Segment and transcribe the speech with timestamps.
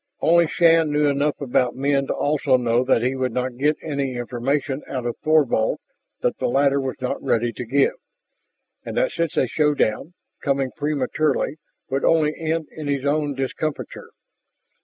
[0.19, 4.15] Only Shann knew enough about men to also know that he would not get any
[4.15, 5.77] information out of Thorvald
[6.21, 7.93] that the latter was not ready to give,
[8.83, 11.57] and that such a showdown, coming prematurely,
[11.91, 14.09] would only end in his own discomfiture.